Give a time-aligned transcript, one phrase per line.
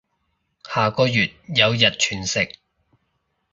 [0.63, 2.57] 下個月有日全食